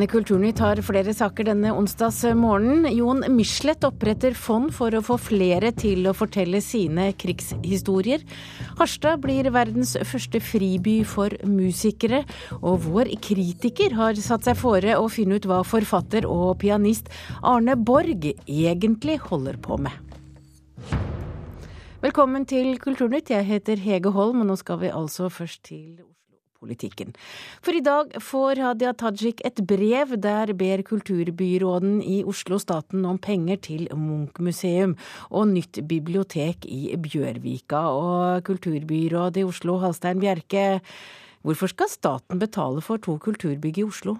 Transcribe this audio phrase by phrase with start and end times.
[0.00, 2.86] Men Kulturnytt har flere saker denne onsdags morgenen.
[2.96, 8.24] Jon Michelet oppretter fond for å få flere til å fortelle sine krigshistorier.
[8.78, 12.22] Harstad blir verdens første friby for musikere.
[12.62, 17.12] Og vår kritiker har satt seg fore å finne ut hva forfatter og pianist
[17.44, 19.92] Arne Borg egentlig holder på med.
[22.00, 23.36] Velkommen til Kulturnytt.
[23.36, 26.09] Jeg heter Hege Holm, og nå skal vi altså først til
[26.60, 27.14] politikken.
[27.64, 33.18] For i dag får Hadia Tajik et brev der ber kulturbyråden i Oslo staten om
[33.22, 34.96] penger til Munch-museum
[35.30, 37.86] og nytt bibliotek i Bjørvika.
[37.96, 40.80] Og kulturbyrådet i Oslo, Halstein Bjerke,
[41.42, 44.18] hvorfor skal staten betale for to kulturbygg i Oslo?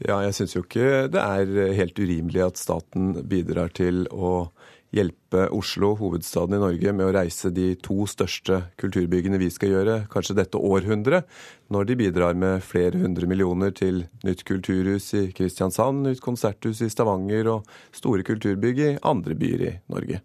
[0.00, 4.48] Ja, jeg syns jo ikke det er helt urimelig at staten bidrar til å
[4.94, 9.98] hjelpe Oslo, hovedstaden i Norge, med å reise de to største kulturbyggene vi skal gjøre,
[10.10, 11.28] kanskje dette århundret,
[11.70, 16.90] når de bidrar med flere hundre millioner til nytt kulturhus i Kristiansand, nytt konserthus i
[16.90, 20.24] Stavanger og store kulturbygg i andre byer i Norge.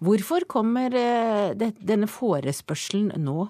[0.00, 3.46] Hvorfor kommer eh, denne forespørselen nå?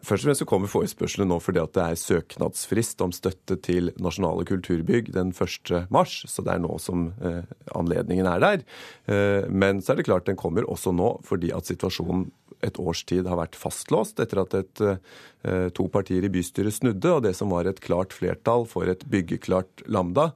[0.00, 3.90] Først og fremst så kommer forespørselen nå fordi at det er søknadsfrist om støtte til
[4.00, 5.90] nasjonale kulturbygg den 1.
[5.92, 7.42] mars, så det er nå som eh,
[7.76, 8.64] anledningen er der.
[9.04, 12.30] Eh, men så er det klart den kommer også nå fordi at situasjonen
[12.62, 17.10] et års tid har vært fastlåst etter at et, eh, to partier i bystyret snudde,
[17.12, 20.30] og det som var et klart flertall for et byggeklart Lambda,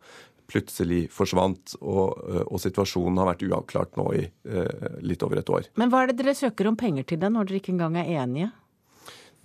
[0.51, 5.51] plutselig forsvant, og, eh, og, situasjonen har vært uavklart nå i eh, litt over et
[5.51, 5.71] år.
[5.77, 8.12] Men hva er det dere søker om penger til da, når dere ikke engang er
[8.23, 8.53] enige?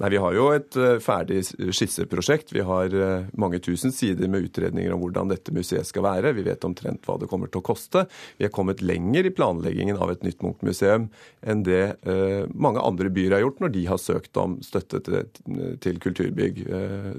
[0.02, 2.50] Nei, Vi har jo et eh, ferdig skisseprosjekt.
[2.56, 6.32] Vi har eh, mange tusen sider med utredninger om hvordan dette museet skal være.
[6.34, 8.08] Vi vet omtrent hva det kommer til å koste.
[8.40, 11.12] Vi er kommet lenger i planleggingen av et nytt Munch-museum
[11.46, 16.00] enn det eh, mange andre byer har gjort når de har søkt om støtte til,
[16.02, 16.64] kulturbygg.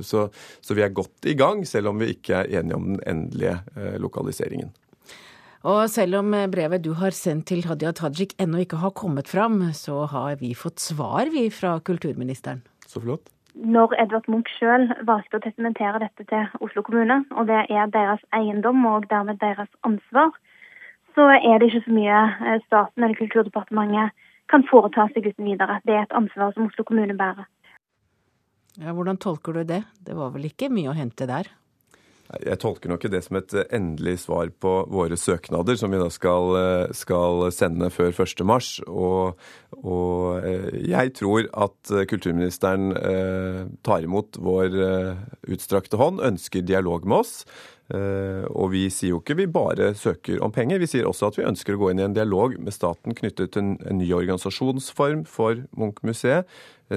[0.02, 0.24] Så,
[0.64, 3.60] så vi er godt i gang, selv om vi ikke er enige om den endelige
[4.02, 4.72] lokaliseringen.
[5.68, 9.60] Og selv om brevet du har sendt til Hadia Tajik ennå ikke har kommet fram,
[9.76, 12.64] så har vi fått svar, vi, fra kulturministeren.
[12.92, 13.30] Så flott.
[13.52, 18.20] Når Edvard Munch sjøl valgte å testamentere dette til Oslo kommune, og det er deres
[18.36, 20.32] eiendom og dermed deres ansvar,
[21.16, 25.80] så er det ikke så mye eh, staten eller Kulturdepartementet kan foreta seg uten videre.
[25.84, 27.48] Det er et ansvar som Oslo kommune bærer.
[28.80, 29.82] Ja, hvordan tolker du det?
[30.00, 31.50] Det var vel ikke mye å hente der?
[32.40, 36.54] Jeg tolker nok det som et endelig svar på våre søknader, som vi da skal,
[36.96, 38.86] skal sende før 1.3.
[38.88, 39.42] Og,
[39.82, 45.22] og eh, jeg tror at kulturministeren eh, tar imot vår eh,
[45.52, 47.34] utstrakte hånd, ønsker dialog med oss.
[47.92, 51.44] Og vi sier jo ikke vi bare søker om penger, vi sier også at vi
[51.44, 55.60] ønsker å gå inn i en dialog med staten knyttet til en ny organisasjonsform for
[55.76, 56.48] Munch-museet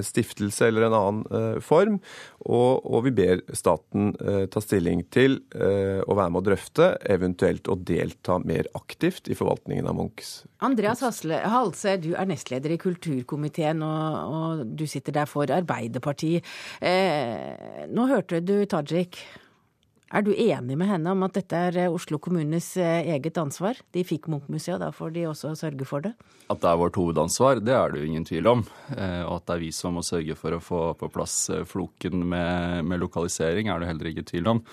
[0.03, 1.99] stiftelse eller en annen eh, form.
[2.45, 6.89] Og, og vi ber staten eh, ta stilling til eh, å være med å drøfte,
[7.15, 10.35] eventuelt å delta mer aktivt i forvaltningen av Munchs
[10.65, 16.45] Andreas Hasle, Halse, du er nestleder i kulturkomiteen, og, og du sitter der for Arbeiderpartiet.
[16.81, 19.19] Eh, nå hørte du Tajik.
[20.13, 23.79] Er du enig med henne om at dette er eh, Oslo kommunes eh, eget ansvar?
[23.95, 26.11] De fikk Munch-museet, da får de også sørge for det?
[26.45, 28.61] At det er vårt hovedansvar, det er det jo ingen tvil om.
[28.93, 32.21] Eh, og at det er vi som må sørge for å få på plass floken
[32.21, 34.63] med, med lokalisering, er det heller ikke tvil om.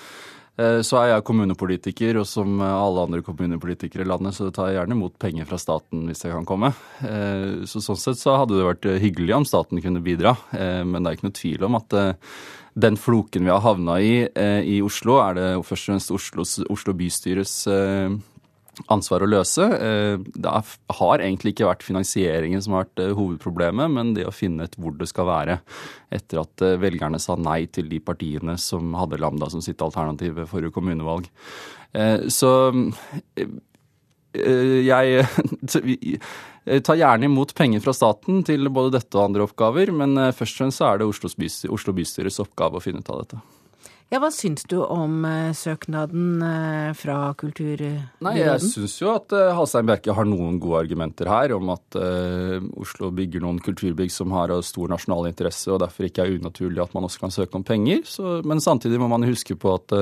[0.56, 4.98] Så er jeg kommunepolitiker, og som alle andre kommunepolitikere i landet, så tar jeg gjerne
[4.98, 6.68] imot penger fra staten hvis jeg kan komme.
[7.64, 11.16] Så sånn sett så hadde det vært hyggelig om staten kunne bidra, men det er
[11.16, 11.96] ikke noe tvil om at
[12.74, 16.54] den floken vi har havna i eh, i Oslo, er det først og fremst Oslos,
[16.72, 18.14] Oslo bystyrets eh,
[18.92, 19.62] ansvar å løse.
[19.62, 20.52] Eh, det
[20.98, 24.78] har egentlig ikke vært finansieringen som har vært eh, hovedproblemet, men det å finne ut
[24.80, 25.58] hvor det skal være.
[26.14, 30.36] Etter at eh, velgerne sa nei til de partiene som hadde Lambda som sitt alternativ
[30.40, 31.28] ved forrige kommunevalg.
[32.32, 32.48] Så
[34.32, 35.24] jeg
[36.88, 40.62] tar gjerne imot penger fra staten til både dette og andre oppgaver, men først og
[40.62, 43.42] fremst er det Oslo, bystyres oppgave å finne ut av dette.
[44.12, 46.42] Ja, Hva syns du om eh, søknaden
[46.98, 48.10] fra Kulturbyråden?
[48.26, 51.96] Nei, Jeg syns jo at Halstein Bjerke har noen gode argumenter her om at
[52.76, 56.92] Oslo bygger noen kulturbygg som har stor nasjonal interesse, og derfor ikke er unaturlig at
[56.96, 58.04] man også kan søke om penger.
[58.04, 59.96] Så, men samtidig må man huske på at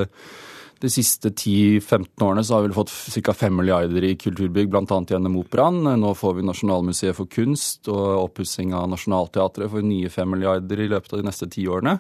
[0.81, 3.35] de siste 10-15 årene så har vi fått ca.
[3.37, 5.01] 5 milliarder i kulturbygg, bl.a.
[5.11, 5.83] gjennom Operaen.
[6.01, 10.89] Nå får vi Nasjonalmuseet for kunst og oppussing av Nationaltheatret for nye 5 milliarder i
[10.89, 11.99] løpet av de neste ti årene.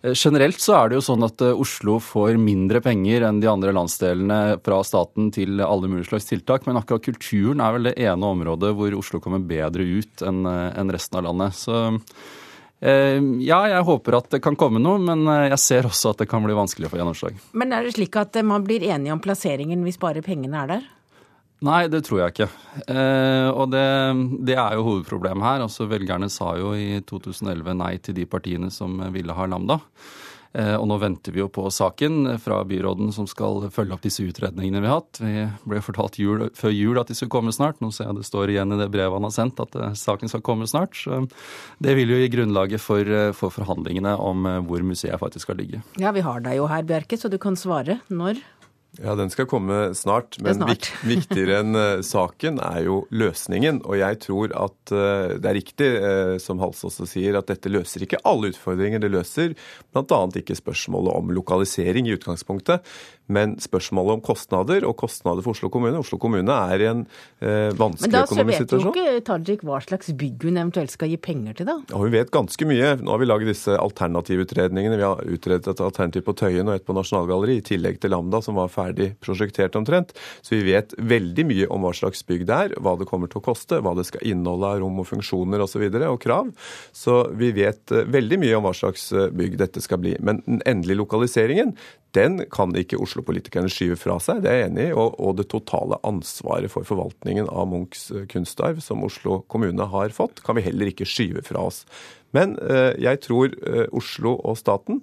[0.00, 3.50] Eh, generelt så er det jo sånn at eh, Oslo får mindre penger enn de
[3.50, 7.98] andre landsdelene fra staten til alle mulige slags tiltak, men akkurat kulturen er vel det
[8.08, 11.60] ene området hvor Oslo kommer bedre ut enn eh, resten av landet.
[11.60, 11.84] Så
[12.80, 16.44] Ja, jeg håper at det kan komme noe, men jeg ser også at det kan
[16.44, 17.38] bli vanskelig å få gjennomslag.
[17.56, 20.84] Men er det slik at man blir enige om plasseringen hvis bare pengene er der?
[21.64, 22.48] Nei, det tror jeg ikke.
[22.90, 23.86] Eh, og det,
[24.44, 25.64] det, er jo hovedproblemet her.
[25.64, 29.78] Altså, velgerne sa jo i 2011 nei til de partiene som ville ha Lambda.
[30.54, 34.22] Eh, og nå venter vi jo på saken fra byråden som skal følge opp disse
[34.22, 35.18] utredningene vi har hatt.
[35.18, 37.80] Vi ble fortalt jul, før jul at de skulle komme snart.
[37.82, 40.30] Nå ser jeg det står igjen i det brevet han har sendt at eh, saken
[40.30, 40.94] skal komme snart.
[40.94, 41.24] Så
[41.82, 45.58] det vil jo gi grunnlaget for, eh, for forhandlingene om eh, hvor museet faktisk skal
[45.58, 45.82] ligge.
[46.00, 47.98] Ja, vi har deg jo her, Bjerke, så du kan svare.
[48.12, 48.38] Når?
[49.02, 50.36] Ja, Den skal komme snart.
[50.42, 50.90] Men snart.
[51.02, 53.80] viktigere enn uh, saken er jo løsningen.
[53.88, 57.72] Og jeg tror at uh, det er riktig, uh, som Hals også sier, at dette
[57.72, 59.02] løser ikke alle utfordringer.
[59.02, 59.56] Det løser
[59.90, 60.20] bl.a.
[60.38, 62.86] ikke spørsmålet om lokalisering i utgangspunktet.
[63.26, 67.06] Men spørsmålet om kostnader og kostnader for Oslo kommune Oslo kommune er i en
[67.40, 68.90] vanskelig økonomisk situasjon.
[68.90, 71.70] Men da vet jo ikke Tajik hva slags bygg hun eventuelt skal gi penger til,
[71.70, 71.78] da?
[71.88, 72.90] Ja, Hun vet ganske mye.
[73.00, 74.98] Nå har vi laget disse alternativutredningene.
[75.00, 78.42] Vi har utredet et alternativ på Tøyen og et på Nasjonalgalleriet, i tillegg til Lambda,
[78.44, 80.14] som var ferdig ferdig prosjektert omtrent.
[80.44, 83.42] Så vi vet veldig mye om hva slags bygg det er, hva det kommer til
[83.42, 85.64] å koste, hva det skal inneholde av rom og funksjoner osv.
[85.64, 86.52] Og, så videre, og krav.
[86.94, 90.14] Så vi vet eh, veldig mye om hva slags eh, bygg dette skal bli.
[90.22, 91.74] Men den endelige lokaliseringen,
[92.14, 94.94] den kan ikke Oslo-politikerne skyve fra seg, det er jeg enig i.
[94.94, 100.14] Og, og, det totale ansvaret for forvaltningen av Munchs eh, kunstarv som Oslo kommune har
[100.14, 101.82] fått, kan vi heller ikke skyve fra oss.
[102.34, 105.00] Men eh, jeg tror eh, Oslo og staten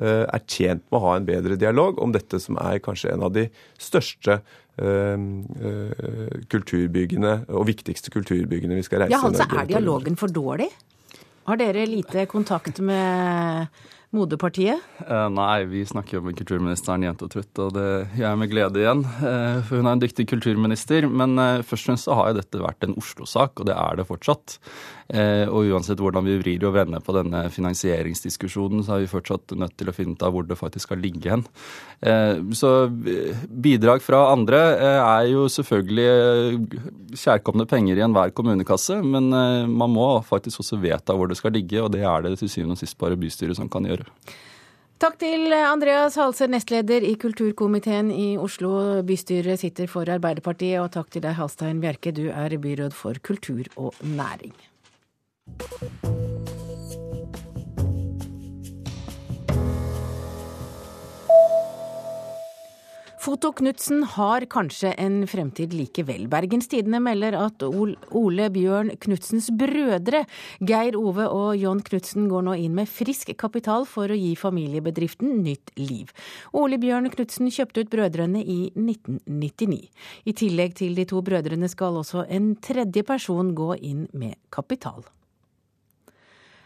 [0.00, 3.24] eh, er tjent med å ha en bedre dialog om dette som er kanskje en
[3.28, 3.48] av de
[3.80, 4.42] største
[6.50, 10.66] kulturbyggene og viktigste kulturbyggene vi skal reise Ja, altså Er dialogen for dårlig?
[11.46, 13.70] Har dere lite kontakt med
[14.14, 14.82] moderpartiet?
[15.04, 18.52] Eh, nei, vi snakker jo med kulturministeren jevnt og trutt, og det gjør jeg med
[18.52, 19.04] glede igjen.
[19.04, 21.08] Eh, for hun er en dyktig kulturminister.
[21.10, 24.00] Men eh, først og fremst så har jo dette vært en Oslo-sak, og det er
[24.00, 24.58] det fortsatt.
[25.12, 29.52] Eh, og uansett hvordan vi vrir og vender på denne finansieringsdiskusjonen, så er vi fortsatt
[29.58, 31.44] nødt til å finne ut av hvor det faktisk skal ligge hen.
[32.00, 34.62] Eh, så eh, bidrag fra andre
[34.94, 41.28] er jo selvfølgelig kjærkomne penger i enhver kommunekasse, men man må faktisk også vedta hvor
[41.30, 43.86] det skal ligge, og det er det til syvende og sist bare bystyret som kan
[43.88, 44.03] gjøre.
[45.04, 50.78] Takk til Andreas Halse, nestleder i kulturkomiteen i Oslo Bystyret sitter for Arbeiderpartiet.
[50.80, 54.54] Og takk til deg, Halstein Bjerke, du er byråd for kultur og næring.
[63.24, 66.26] Foto Knutsen har kanskje en fremtid likevel.
[66.28, 70.26] Bergens Tidende melder at Ole Bjørn Knutsens brødre,
[70.60, 75.40] Geir Ove og John Knutsen, går nå inn med frisk kapital for å gi familiebedriften
[75.40, 76.12] nytt liv.
[76.52, 79.80] Ole Bjørn Knutsen kjøpte ut brødrene i 1999.
[80.28, 85.00] I tillegg til de to brødrene skal også en tredje person gå inn med kapital.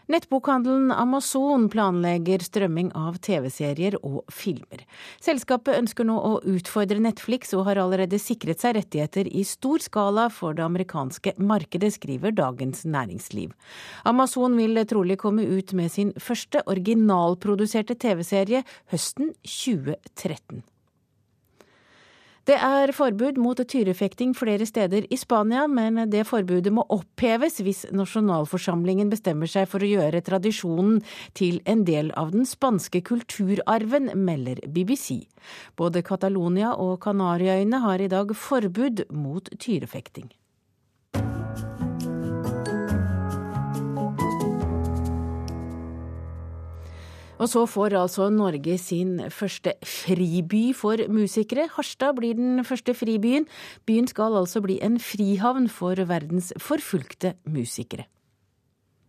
[0.09, 4.81] Nettbokhandelen Amazon planlegger strømming av TV-serier og filmer.
[5.21, 10.25] Selskapet ønsker nå å utfordre Netflix, og har allerede sikret seg rettigheter i stor skala
[10.33, 13.53] for det amerikanske markedet, skriver Dagens Næringsliv.
[14.09, 20.65] Amazon vil trolig komme ut med sin første originalproduserte TV-serie høsten 2013.
[22.49, 27.83] Det er forbud mot tyrefekting flere steder i Spania, men det forbudet må oppheves hvis
[27.93, 30.97] nasjonalforsamlingen bestemmer seg for å gjøre tradisjonen
[31.37, 35.27] til en del av den spanske kulturarven, melder BBC.
[35.77, 40.31] Både Catalonia og Kanariøyene har i dag forbud mot tyrefekting.
[47.39, 51.69] Og så får altså Norge sin første friby for musikere.
[51.75, 53.47] Harstad blir den første fribyen.
[53.87, 58.09] Byen skal altså bli en frihavn for verdens forfulgte musikere.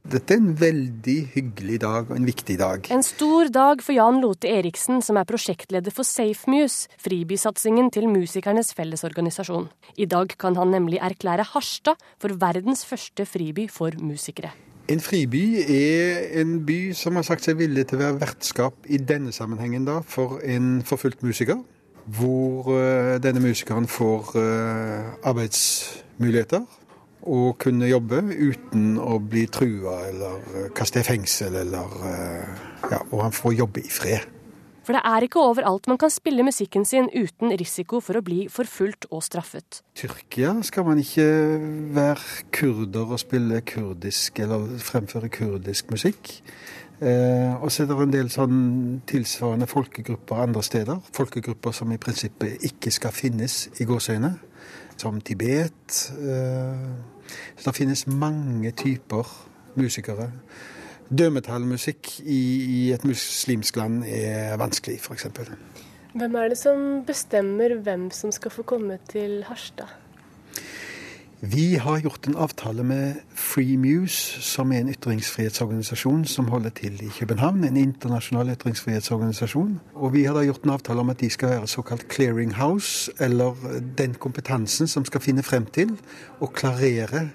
[0.01, 2.87] Dette er en veldig hyggelig dag og en viktig dag.
[2.95, 8.73] En stor dag for Jan Lote Eriksen, som er prosjektleder for SafeMuse, fribysatsingen til Musikernes
[8.79, 9.69] Fellesorganisasjon.
[10.01, 14.55] I dag kan han nemlig erklære Harstad for verdens første friby for musikere.
[14.91, 18.99] En friby er en by som har sagt seg villig til å være vertskap i
[18.99, 21.61] denne sammenhengen da, for en forfulgt musiker.
[22.11, 26.67] Hvor uh, denne musikeren får uh, arbeidsmuligheter
[27.31, 31.97] og kunne jobbe uten å bli trua eller uh, kaste i fengsel eller
[32.91, 34.40] ja, Og han får jobbe i fred.
[34.91, 38.49] For det er ikke overalt man kan spille musikken sin uten risiko for å bli
[38.51, 39.85] forfulgt og straffet.
[39.95, 41.27] Tyrkia skal man ikke
[41.95, 46.33] være kurder og spille kurdisk eller fremføre kurdisk musikk.
[46.99, 48.59] Eh, og så er det en del sånn
[49.07, 50.99] tilsvarende folkegrupper andre steder.
[51.15, 54.33] Folkegrupper som i prinsippet ikke skal finnes i gåseøyne,
[54.99, 56.01] som Tibet.
[56.19, 56.85] Eh,
[57.55, 59.39] så det finnes mange typer
[59.79, 60.33] musikere
[61.11, 65.27] Dødmetallmusikk i, i et muslimsk land er vanskelig, f.eks.
[66.15, 69.91] Hvem er det som bestemmer hvem som skal få komme til Harstad?
[71.41, 76.99] Vi har gjort en avtale med Free Muse, som er en ytringsfrihetsorganisasjon som holder til
[77.01, 77.65] i København.
[77.65, 79.79] En internasjonal ytringsfrihetsorganisasjon.
[79.95, 83.57] Og vi har da gjort en avtale om at de skal være såkalt clearinghouse, eller
[83.99, 85.97] den kompetansen som skal finne frem til
[86.41, 87.31] og klarere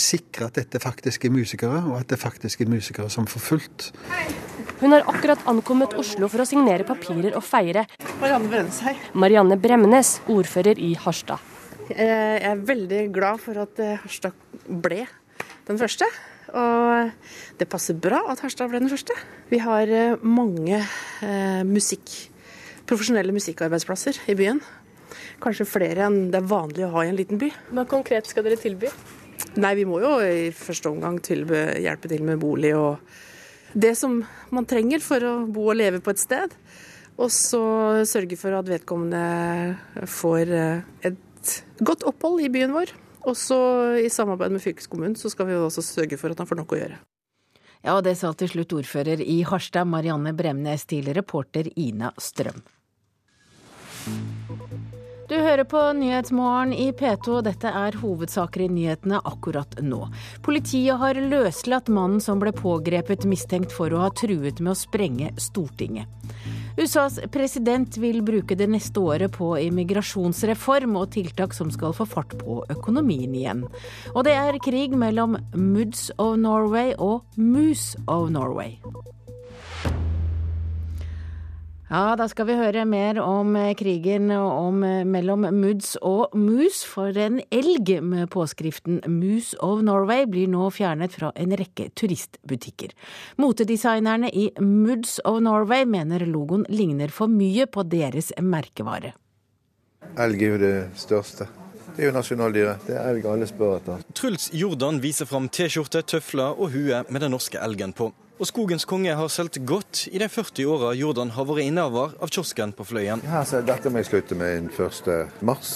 [0.00, 3.90] sikre at dette faktisk er musikere, og at det faktisk er musikere som får fulgt.
[4.78, 7.84] Hun har akkurat ankommet Oslo for å signere papirer og feire.
[8.20, 8.98] Marianne Bremnes her.
[9.18, 11.42] Marianne Bremnes, ordfører i Harstad.
[11.88, 14.36] Jeg er veldig glad for at eh, Harstad
[14.68, 15.06] ble
[15.68, 16.06] den første.
[16.48, 17.10] Og
[17.60, 19.16] det passer bra at Harstad ble den første.
[19.50, 22.12] Vi har eh, mange eh, musikk,
[22.88, 24.62] profesjonelle musikkarbeidsplasser i byen.
[25.42, 27.50] Kanskje flere enn det er vanlig å ha i en liten by.
[27.72, 28.92] Hva konkret skal dere tilby?
[29.58, 32.98] Nei, vi må jo i første omgang tilbe, hjelpe til med bolig og
[33.78, 34.20] det som
[34.54, 36.54] man trenger for å bo og leve på et sted.
[37.18, 37.60] Og så
[38.06, 41.52] sørge for at vedkommende får eh, et
[41.82, 42.94] godt opphold i byen vår.
[43.28, 43.58] Og så
[43.98, 46.80] i samarbeid med fylkeskommunen så skal vi også sørge for at han får nok å
[46.80, 46.98] gjøre.
[47.84, 52.62] Ja, og det sa til slutt ordfører i Harstad, Marianne Bremnes, til reporter Ina Strøm.
[55.28, 57.42] Du hører på Nyhetsmorgen i P2.
[57.44, 60.06] Dette er hovedsaker i nyhetene akkurat nå.
[60.40, 65.34] Politiet har løslatt mannen som ble pågrepet mistenkt for å ha truet med å sprenge
[65.36, 66.08] Stortinget.
[66.78, 72.32] USAs president vil bruke det neste året på immigrasjonsreform og tiltak som skal få fart
[72.40, 73.66] på økonomien igjen.
[74.14, 78.78] Og det er krig mellom Moods of Norway og Moose of Norway.
[81.88, 86.84] Ja, da skal vi høre mer om eh, krigen om, eh, mellom Moods og Moose.
[86.84, 92.92] For en elg med påskriften Moose of Norway blir nå fjernet fra en rekke turistbutikker.
[93.40, 99.14] Motedesignerne i Muds of Norway mener logoen ligner for mye på deres merkevare.
[100.20, 101.48] Elg er jo det største.
[101.96, 102.84] Det er jo nasjonaldyret.
[102.84, 104.04] Det er elg alle spør etter.
[104.12, 108.12] Truls Jordan viser fram T-skjorte, tøfler og hue med den norske elgen på.
[108.38, 112.30] Og Skogens konge har solgt godt i de 40 åra Jordan har vært innehaver av
[112.30, 113.18] kiosken på Fløyen.
[113.26, 115.42] Ja, så dette må jeg slutte med den 1.
[115.42, 115.72] mars.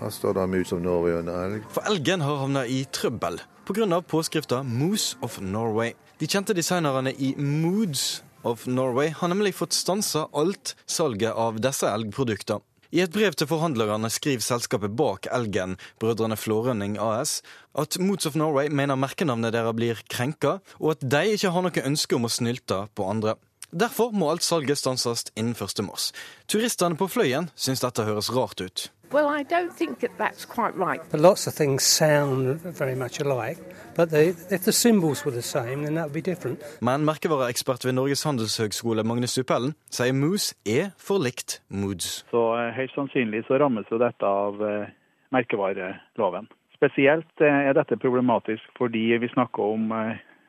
[0.00, 1.66] Her står det Moose of Norway under elg.
[1.74, 3.36] For elgen har havna i trøbbel
[3.68, 4.00] pga.
[4.00, 5.92] påskrifta Moose of Norway.
[6.16, 11.84] De kjente designerne i Moods of Norway har nemlig fått stansa alt salget av disse
[11.84, 12.64] elgproduktene.
[12.94, 17.40] I et brev til forhandlerne skriver selskapet bak Elgen, Brødrene Flårønning AS,
[17.74, 21.86] at Moods of Norway mener merkenavnet deres blir krenka, og at de ikke har noe
[21.90, 23.36] ønske om å snylte på andre.
[23.74, 25.82] Derfor må alt salget stanses innen 1.
[25.84, 26.12] mars.
[26.46, 28.86] Turistene på Fløyen syns dette høres rart ut.
[29.12, 31.00] Well, I don't think that that's quite right.
[31.10, 33.58] But lots of things sound very much alike,
[33.94, 36.60] but they, if the symbols were the same, then that would be different.
[36.80, 42.24] Men merkevareekspert ved Norges handelshøgskole Magnus Suppellen sier Moose er for likt Moods.
[42.30, 44.90] Så eh, Høyst sannsynlig så rammes jo dette av eh,
[45.30, 46.50] merkevareloven.
[46.74, 49.94] Spesielt eh, er dette problematisk fordi vi snakker om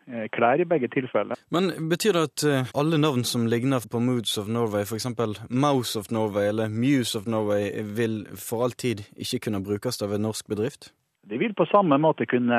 [0.08, 1.40] klær i begge tilfeller.
[1.52, 5.08] Men betyr det at eh, alle navn som ligner på Moods of Norway, f.eks.
[5.50, 10.16] Mouse of Norway eller Muse of Norway, vil for all tid ikke kunne brukes av
[10.16, 10.92] en norsk bedrift?
[11.30, 12.58] De vil på samme måte kunne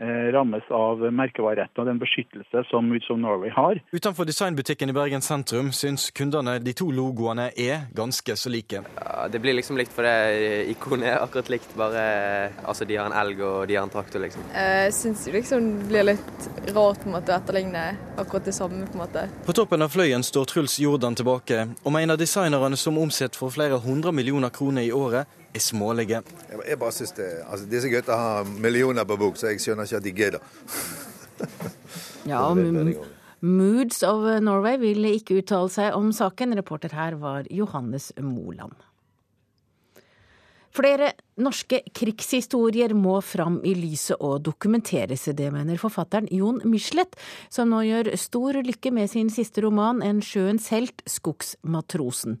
[0.00, 3.80] eh, rammes av merkevareretten og den beskyttelse som Moods of Norway har.
[3.92, 8.80] Utenfor designbutikken i Bergen sentrum syns kundene de to logoene er ganske så like.
[8.96, 12.04] Ja, det blir liksom likt for det ikonet er akkurat likt, bare
[12.64, 14.48] altså de har en elg og de har en traktor, liksom.
[14.54, 17.84] Jeg syns liksom det blir litt rart på en måte å etterligne
[18.16, 19.26] akkurat det samme, på en måte.
[19.44, 23.76] På toppen av Fløyen står Truls Jordan tilbake, og mener designerne som omsetter for flere
[23.84, 26.22] hundre millioner kroner i året, er smålige.
[26.68, 29.96] Jeg bare synes det, altså Disse gutta har millioner på bok, så jeg skjønner ikke
[29.96, 30.38] at de gidder.
[32.26, 32.42] ja,
[33.40, 36.52] Moods of Norway vil ikke uttale seg om saken.
[36.58, 38.76] Reporter her var Johannes Moland.
[40.76, 45.26] Flere norske krigshistorier må fram i lyset og dokumenteres.
[45.36, 47.16] Det mener forfatteren Jon Michelet,
[47.52, 52.40] som nå gjør stor lykke med sin siste roman, En sjøens helt, Skogsmatrosen.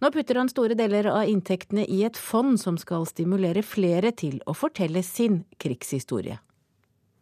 [0.00, 4.40] Nå putter han store deler av inntektene i et fond som skal stimulere flere til
[4.46, 6.40] å fortelle sin krigshistorie.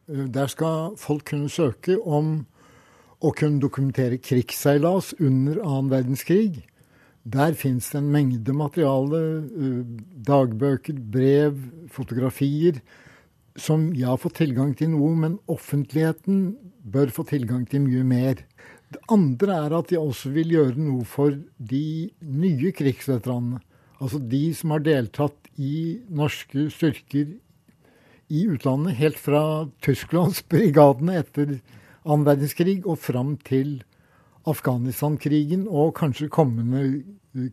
[0.08, 2.46] Der skal folk kunne søke om
[3.20, 6.62] å kunne dokumentere krigsseilas under annen verdenskrig.
[7.24, 9.84] Der fins det en mengde materiale, eh,
[10.28, 11.58] dagbøker, brev,
[11.90, 12.80] fotografier,
[13.58, 18.44] som jeg har fått tilgang til noe, men offentligheten bør få tilgang til mye mer.
[18.88, 23.60] Det andre er at jeg også vil gjøre noe for de nye krigsveteranene.
[23.98, 27.34] Altså de som har deltatt i norske styrker
[28.28, 29.42] i utlandet, helt fra
[29.84, 31.58] Tysklandsbrigadene etter
[32.06, 33.80] annen verdenskrig og fram til
[34.50, 36.84] Afghanistan-krigen og kanskje kommende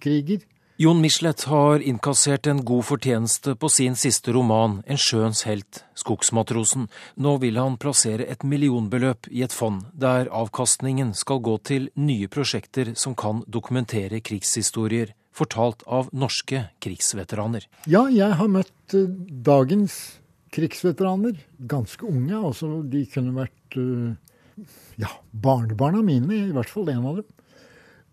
[0.01, 0.43] kriger.
[0.75, 6.89] Jon Michelet har innkassert en god fortjeneste på sin siste roman, En sjøens helt, Skogsmatrosen.
[7.15, 12.27] Nå vil han plassere et millionbeløp i et fond, der avkastningen skal gå til nye
[12.27, 17.63] prosjekter som kan dokumentere krigshistorier, fortalt av norske krigsveteraner.
[17.87, 19.07] Ja, jeg har møtt uh,
[19.47, 20.19] dagens
[20.51, 21.39] krigsveteraner.
[21.55, 22.35] Ganske unge.
[22.35, 24.11] altså De kunne vært uh,
[25.01, 27.31] ja, barnebarna mine, i hvert fall en av dem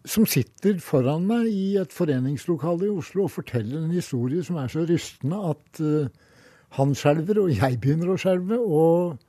[0.08, 4.72] som sitter foran meg i et foreningslokale i Oslo og forteller en historie som er
[4.72, 6.08] så rystende at uh,
[6.78, 8.58] han skjelver, og jeg begynner å skjelve.
[8.58, 9.20] Og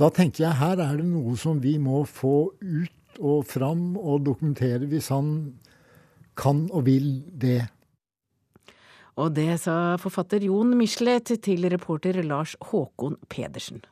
[0.00, 4.24] da tenker jeg her er det noe som vi må få ut og fram og
[4.26, 5.28] dokumentere hvis han
[6.34, 7.60] kan og vil det.
[9.14, 13.84] Og det sa forfatter Jon Michelet til reporter Lars Håkon Pedersen.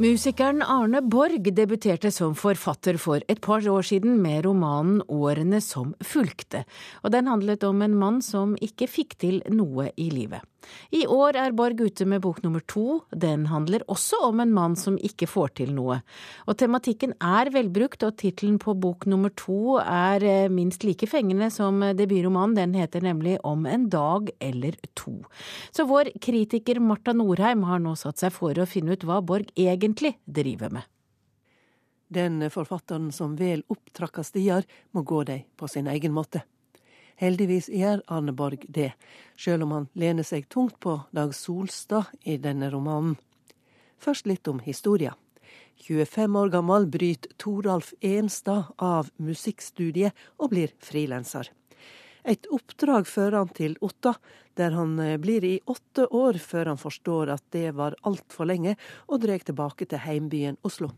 [0.00, 5.90] Musikeren Arne Borg debuterte som forfatter for et par år siden med romanen Årene som
[6.00, 6.62] fulgte,
[7.04, 10.40] og den handlet om en mann som ikke fikk til noe i livet.
[10.94, 13.00] I år er Borg ute med bok nummer to.
[13.10, 16.00] Den handler også om en mann som ikke får til noe.
[16.46, 21.50] Og tematikken er velbrukt, og tittelen på bok nummer to er eh, minst like fengende
[21.54, 22.58] som debutromanen.
[22.58, 25.20] Den heter nemlig Om en dag eller to.
[25.70, 29.52] Så vår kritiker Marta Norheim har nå satt seg for å finne ut hva Borg
[29.56, 30.86] egentlig driver med.
[32.10, 36.42] Den forfatteren som vel opptrakka stier, må gå dei på sin egen måte.
[37.20, 38.94] Heldigvis gjør Arne Borg det,
[39.36, 43.18] sjøl om han lener seg tungt på Dag Solstad i denne romanen.
[44.00, 45.12] Først litt om historia.
[45.84, 51.52] 25 år gammel bryter Toralf Enstad av musikkstudiet og blir frilanser.
[52.24, 54.14] Et oppdrag fører han til Otta,
[54.56, 58.76] der han eh, blir i åtte år før han forstår at det var altfor lenge,
[59.08, 60.92] og drar tilbake til heimbyen Oslo.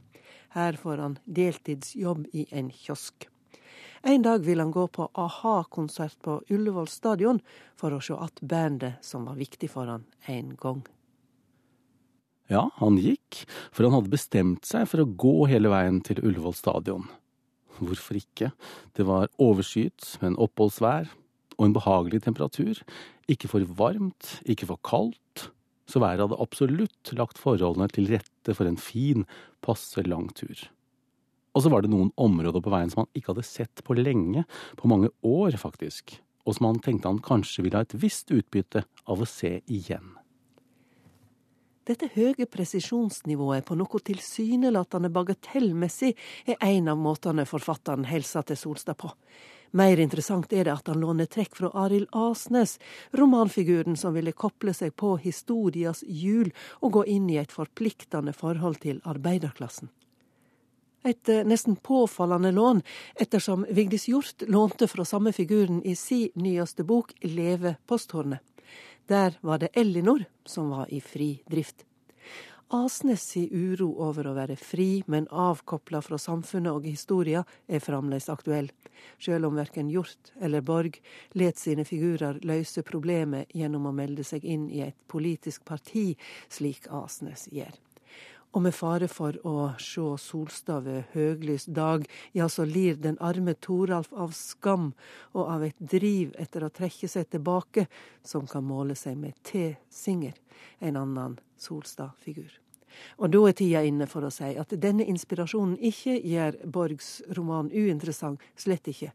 [0.54, 3.31] Her får han deltidsjobb i en kiosk.
[4.02, 7.38] En dag vil han gå på a-ha-konsert på Ullevål stadion
[7.78, 10.82] for å se att bandet som var viktig for han en gang.
[12.50, 16.58] Ja, han gikk, for han hadde bestemt seg for å gå hele veien til Ullevål
[16.58, 17.06] stadion.
[17.78, 18.50] Hvorfor ikke?
[18.98, 21.06] Det var overskyet en oppholdsvær
[21.56, 22.82] og en behagelig temperatur.
[23.30, 25.48] Ikke for varmt, ikke for kaldt.
[25.86, 29.22] Så været hadde absolutt lagt forholdene til rette for en fin,
[29.62, 30.58] passe lang tur.
[31.52, 34.46] Og så var det noen områder på veien som han ikke hadde sett på lenge,
[34.78, 38.86] på mange år faktisk, og som han tenkte han kanskje ville ha et visst utbytte
[39.04, 40.14] av å se igjen.
[41.82, 46.12] Dette høye presisjonsnivået på noe tilsynelatende bagatellmessig
[46.54, 49.10] er en av måtene forfatteren hilser til Solstad på.
[49.74, 52.76] Mer interessant er det at han låner trekk fra Arild Asnes,
[53.18, 56.52] romanfiguren som ville koble seg på historias hjul
[56.84, 59.90] og gå inn i et forpliktende forhold til arbeiderklassen.
[61.02, 62.82] Et eh, nesten påfallende lån,
[63.14, 68.40] ettersom Vigdis Hjort lånte fra samme figuren i si nyeste bok Leve posthornet.
[69.10, 71.84] Der var det Ellinor som var i fri drift.
[72.72, 78.30] Asnes si uro over å være fri, men avkopla fra samfunnet og historia, er fremdeles
[78.32, 78.70] aktuell,
[79.20, 80.96] sjøl om verken Hjort eller Borg
[81.36, 86.14] let sine figurer løse problemet gjennom å melde seg inn i et politisk parti,
[86.48, 87.76] slik Asnes gjør.
[88.52, 92.04] Og med fare for å sjå Solstad ved høglys dag,
[92.36, 94.90] ja, så lir den arme Toralf av skam
[95.32, 97.86] og av et driv etter å trekke seg tilbake,
[98.20, 99.70] som kan måle seg med T.
[99.88, 100.36] Singer,
[100.84, 102.61] en annen Solstad-figur.
[103.18, 107.70] Og da er tida inne for å si at denne inspirasjonen ikke gjør Borgs roman
[107.72, 109.12] uinteressant, slett ikke.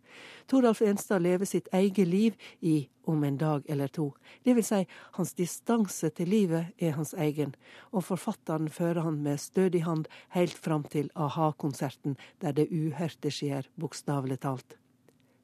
[0.48, 4.10] Toralf Enstad lever sitt eget liv i Om en dag eller to.
[4.44, 4.82] Det vil si,
[5.16, 7.54] hans distanse til livet er hans egen,
[7.96, 13.72] og forfatteren fører han med stødig hand helt fram til a-ha-konserten, der det uhørte skjer,
[13.80, 14.76] bokstavelig talt.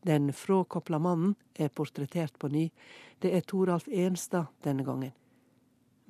[0.03, 2.69] Den fråkopla mannen er portrettert på ny.
[3.23, 5.15] Det er Toralf Enstad denne gangen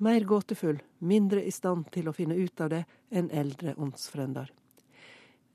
[0.02, 4.50] mer gåtefull, mindre i stand til å finne ut av det enn eldre åndsfrender.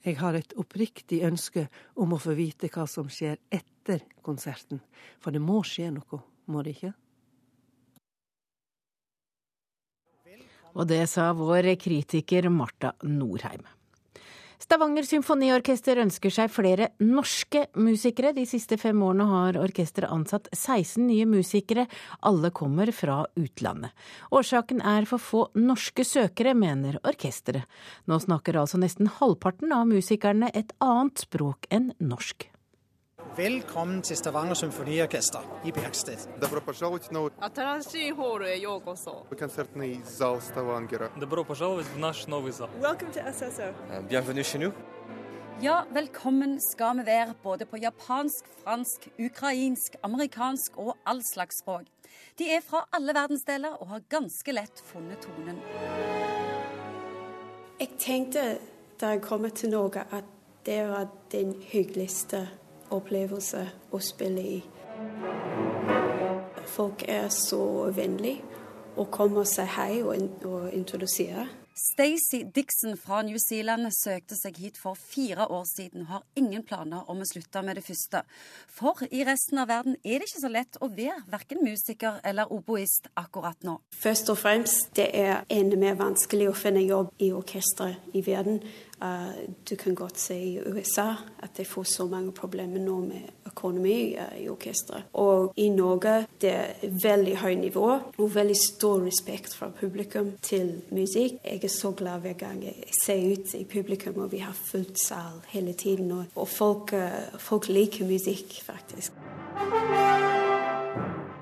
[0.06, 1.66] Jeg har et oppriktig ønske
[2.00, 4.80] om å få vite hva som skjer etter konserten,
[5.20, 6.94] for det må skje noe, må det ikke?
[10.78, 13.66] Og det sa vår kritiker Marta Norheim.
[14.60, 18.34] Stavanger symfoniorkester ønsker seg flere norske musikere.
[18.36, 21.86] De siste fem årene har orkesteret ansatt 16 nye musikere.
[22.28, 23.96] Alle kommer fra utlandet.
[24.36, 27.72] Årsaken er for få norske søkere, mener orkesteret.
[28.12, 32.50] Nå snakker altså nesten halvparten av musikerne et annet språk enn norsk.
[33.39, 36.29] Velkommen til Stavanger Symfoniorkester i Bergstedt.
[36.41, 39.27] Добро пожаловать на Атарашii хору е йокосо.
[39.39, 41.11] концертный зал Ставангера.
[41.21, 42.69] Добро пожаловать в наш новый зал.
[42.81, 43.73] Welcome to SSO.
[44.09, 44.73] Bienvenue chez nous.
[45.61, 51.83] Ja, velkommen skal vi være både på japansk, fransk, ukrainsk, amerikansk og all slags språk.
[52.39, 55.59] De er fra alle verdensdeler og har ganske lett funnet tonen.
[57.81, 58.59] Jeg tenkte
[59.01, 60.25] da jeg kom til Norge at
[60.67, 62.49] det var den hyggeligste
[62.96, 64.60] opplevelse å spille i.
[66.70, 68.44] Folk er så vennlige
[69.00, 71.48] og kommer og sier hei og, og introduserer.
[71.80, 76.66] Stacey Dixon fra New Zealand søkte seg hit for fire år siden og har ingen
[76.68, 78.26] planer om å slutte med det første.
[78.76, 82.52] For i resten av verden er det ikke så lett å være verken musiker eller
[82.52, 83.78] oboist akkurat nå.
[83.96, 88.60] Først og fremst det er enda mer vanskelig å finne jobb i orkestre i verden.
[89.02, 89.32] Uh,
[89.70, 94.16] du kan godt se i USA at de får så mange problemer nå med økonomi
[94.20, 95.08] uh, i orkesteret.
[95.14, 100.82] Og i Norge det er veldig høy nivå og veldig stor respekt fra publikum til
[100.92, 101.40] musikk.
[101.46, 105.00] Jeg er så glad hver gang jeg ser ut i publikum, og vi har fullt
[105.00, 106.12] sal hele tiden.
[106.36, 109.14] Og, folk, uh, folk liker musikk, faktisk.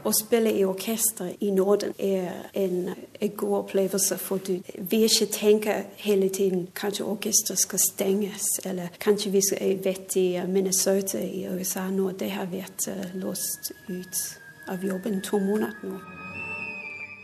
[0.07, 5.27] Å spille i orkester i Norden er en, en god opplevelse, for du vil ikke
[5.33, 11.43] tenke hele tiden kanskje orkesteret skal stenges, eller kanskje vi skal vet i Minnesota i
[11.51, 14.23] USA nå, det har vært uh, låst ut
[14.71, 15.99] av jobben to måneder nå.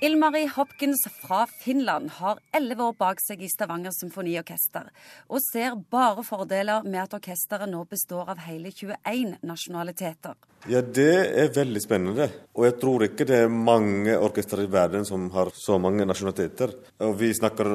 [0.04, 4.90] Ilmari Hopkins fra Finland har elleve år bak seg i Stavanger Symfoniorkester,
[5.32, 10.36] og ser bare fordeler med at orkesteret nå består av hele 21 nasjonaliteter.
[10.70, 12.30] Ja, Det er veldig spennende.
[12.56, 16.72] Og jeg tror ikke det er mange orkestre i verden som har så mange nasjonaliteter.
[17.04, 17.68] Og vi snakker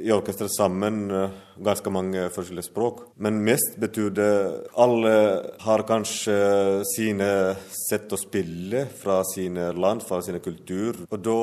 [0.00, 1.02] i orkesteret sammen
[1.60, 3.04] ganske mange forskjellige språk.
[3.20, 4.32] Men mest betyr det
[4.80, 5.14] alle
[5.60, 6.38] har kanskje
[6.94, 7.30] sine
[7.68, 11.04] sett å spille fra sine land, fra sine kultur.
[11.10, 11.38] Og da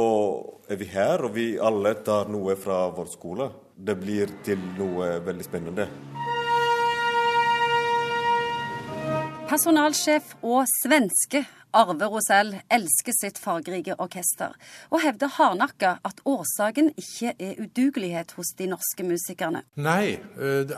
[0.73, 3.52] er vi her, og vi alle tar noe fra vår skole.
[3.78, 5.91] Det blir til noe veldig spennende.
[9.49, 11.39] Personalsjef og svenske
[11.71, 14.55] Arve Rosell elsker sitt fargerike orkester,
[14.89, 19.62] og hevder hardnakka at årsaken ikke er udugelighet hos de norske musikerne.
[19.77, 20.17] Nei,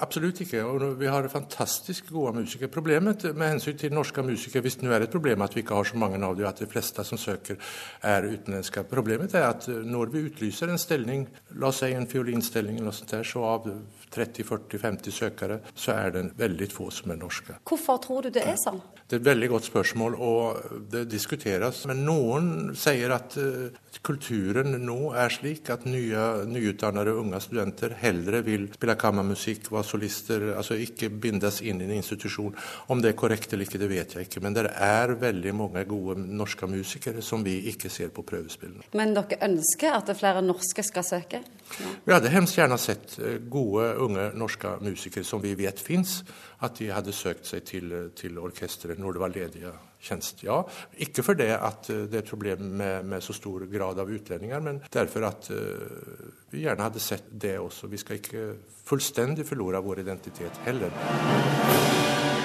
[0.04, 0.66] absolutt ikke.
[0.68, 2.72] Og vi har fantastisk gode musikere.
[2.72, 5.80] Problemet med hensyn til norske musikere, hvis det nå er et problem at vi ikke
[5.80, 7.60] har så mange av dem, at de fleste som søker
[8.04, 11.28] er utenlandske Problemet er at når vi utlyser en stilling,
[11.62, 13.68] la oss si en fiolinstilling, eller sånt der, så av
[14.12, 17.56] 30-40-50 søkere, så er det veldig få som er norske.
[17.68, 18.82] Hvorfor tror du det er sånn?
[19.12, 21.82] Det er et veldig godt spørsmål, og det diskuteres.
[21.90, 22.46] Men noen
[22.80, 23.66] sier at uh,
[24.00, 30.46] kulturen nå er slik at nye, nyutdannede unge studenter heller vil spille kammermusikk, være solister,
[30.56, 32.56] altså ikke bindes inn i en institusjon.
[32.88, 34.46] Om det er korrekt eller ikke, det vet jeg ikke.
[34.46, 38.88] Men det er veldig mange gode norske musikere som vi ikke ser på prøvespillene.
[38.96, 41.44] Men dere ønsker at flere norske skal søke?
[41.82, 41.92] Ja.
[42.08, 43.20] Vi hadde hemst gjerne sett
[43.52, 46.22] gode, unge norske musikere som vi vet fins,
[46.64, 50.48] at de hadde søkt seg til, til orkesteret når det var ledige tjenester.
[50.48, 50.60] Ja,
[51.06, 54.82] ikke fordi at det er et problem med, med, så stor grad av utlendinger, men
[54.94, 57.90] derfor at uh, vi gjerne hadde sett det også.
[57.92, 58.48] Vi skal ikke
[58.88, 62.40] fullstendig forlore vår identitet heller.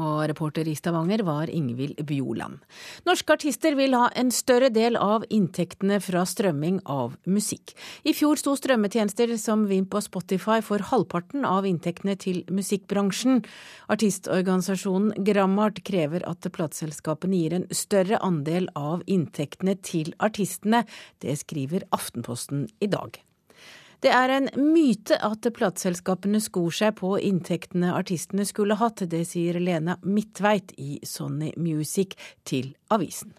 [0.00, 2.60] Og reporter i Stavanger var Ingvild Bjoland.
[3.08, 7.74] Norske artister vil ha en større del av inntektene fra strømming av musikk.
[8.08, 13.42] I fjor sto strømmetjenester som Vimp og Spotify for halvparten av inntektene til musikkbransjen.
[13.92, 20.86] Artistorganisasjonen Grammart krever at plateselskapene gir en større andel av inntektene til artistene.
[21.20, 23.20] Det skriver Aftenposten i dag.
[24.00, 29.02] Det er en myte at plateselskapene skor seg på inntektene artistene skulle hatt.
[29.12, 32.16] Det sier Lena Midtveit i Sony Music
[32.48, 33.34] til avisen.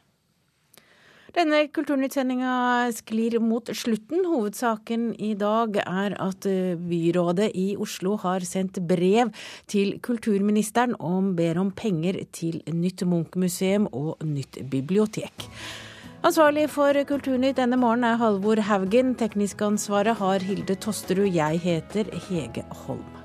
[1.31, 4.25] Denne kulturnyttsendinga sklir mot slutten.
[4.27, 6.45] Hovedsaken i dag er at
[6.77, 9.31] byrådet i Oslo har sendt brev
[9.71, 15.47] til kulturministeren om ber om penger til nytt Munch-museum og nytt bibliotek.
[16.21, 19.15] Ansvarlig for Kulturnytt denne morgenen er Halvor Haugen.
[19.17, 21.25] Teknisk ansvaret har Hilde Tosterud.
[21.33, 23.20] Jeg heter Hege Holm.